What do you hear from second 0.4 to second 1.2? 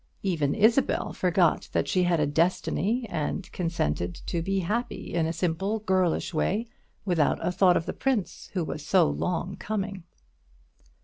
Isabel